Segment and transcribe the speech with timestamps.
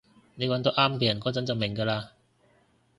[0.33, 2.07] 你搵到啱嘅人嗰陣就明㗎喇